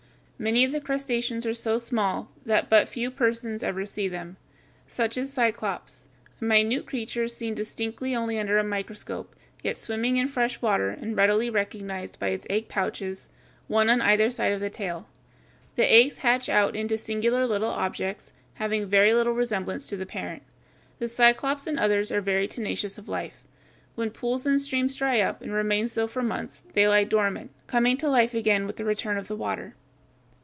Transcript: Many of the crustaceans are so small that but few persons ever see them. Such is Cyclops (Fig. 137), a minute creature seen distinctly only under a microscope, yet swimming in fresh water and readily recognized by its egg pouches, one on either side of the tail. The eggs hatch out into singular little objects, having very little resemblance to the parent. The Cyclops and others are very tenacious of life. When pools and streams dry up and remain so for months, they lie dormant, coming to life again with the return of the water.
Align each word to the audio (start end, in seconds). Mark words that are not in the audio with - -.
Many 0.41 0.63
of 0.65 0.71
the 0.71 0.81
crustaceans 0.81 1.45
are 1.45 1.53
so 1.53 1.77
small 1.77 2.31
that 2.47 2.67
but 2.67 2.89
few 2.89 3.11
persons 3.11 3.61
ever 3.61 3.85
see 3.85 4.07
them. 4.07 4.37
Such 4.87 5.15
is 5.15 5.31
Cyclops 5.31 6.07
(Fig. 6.39 6.47
137), 6.49 6.49
a 6.49 6.63
minute 6.67 6.87
creature 6.87 7.27
seen 7.27 7.53
distinctly 7.53 8.15
only 8.15 8.39
under 8.39 8.57
a 8.57 8.63
microscope, 8.63 9.35
yet 9.61 9.77
swimming 9.77 10.17
in 10.17 10.27
fresh 10.27 10.59
water 10.59 10.89
and 10.89 11.15
readily 11.15 11.51
recognized 11.51 12.17
by 12.19 12.29
its 12.29 12.47
egg 12.49 12.69
pouches, 12.69 13.29
one 13.67 13.87
on 13.87 14.01
either 14.01 14.31
side 14.31 14.51
of 14.51 14.61
the 14.61 14.71
tail. 14.71 15.07
The 15.75 15.83
eggs 15.85 16.17
hatch 16.17 16.49
out 16.49 16.75
into 16.75 16.97
singular 16.97 17.45
little 17.45 17.69
objects, 17.69 18.33
having 18.55 18.87
very 18.87 19.13
little 19.13 19.33
resemblance 19.33 19.85
to 19.85 19.95
the 19.95 20.07
parent. 20.07 20.41
The 20.97 21.07
Cyclops 21.07 21.67
and 21.67 21.77
others 21.79 22.11
are 22.11 22.19
very 22.19 22.47
tenacious 22.47 22.97
of 22.97 23.07
life. 23.07 23.43
When 23.93 24.09
pools 24.09 24.47
and 24.47 24.59
streams 24.59 24.95
dry 24.95 25.19
up 25.21 25.43
and 25.43 25.51
remain 25.53 25.87
so 25.87 26.07
for 26.07 26.23
months, 26.23 26.63
they 26.73 26.87
lie 26.87 27.03
dormant, 27.03 27.51
coming 27.67 27.95
to 27.97 28.09
life 28.09 28.33
again 28.33 28.65
with 28.65 28.77
the 28.77 28.85
return 28.85 29.19
of 29.19 29.27
the 29.27 29.35
water. 29.35 29.75